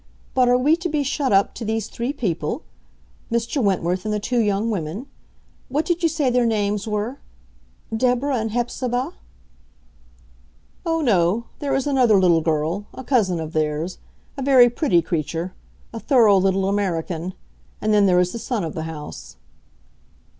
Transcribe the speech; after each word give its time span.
"But 0.33 0.49
are 0.49 0.57
we 0.57 0.75
to 0.77 0.89
be 0.89 1.03
shut 1.03 1.31
up 1.31 1.53
to 1.53 1.63
these 1.63 1.87
three 1.87 2.11
people, 2.11 2.63
Mr. 3.31 3.61
Wentworth 3.61 4.03
and 4.03 4.11
the 4.11 4.19
two 4.19 4.39
young 4.39 4.71
women—what 4.71 5.85
did 5.85 6.01
you 6.01 6.09
say 6.09 6.31
their 6.31 6.47
names 6.47 6.87
were—Deborah 6.87 8.37
and 8.39 8.49
Hephzibah?" 8.49 9.13
"Oh, 10.87 11.01
no; 11.01 11.43
there 11.59 11.75
is 11.75 11.85
another 11.85 12.17
little 12.19 12.41
girl, 12.41 12.87
a 12.95 13.03
cousin 13.03 13.39
of 13.39 13.53
theirs, 13.53 13.99
a 14.37 14.41
very 14.41 14.71
pretty 14.71 15.03
creature; 15.03 15.53
a 15.93 15.99
thorough 15.99 16.37
little 16.39 16.67
American. 16.67 17.35
And 17.79 17.93
then 17.93 18.07
there 18.07 18.19
is 18.19 18.31
the 18.31 18.39
son 18.39 18.63
of 18.63 18.73
the 18.73 18.85
house." 18.89 19.35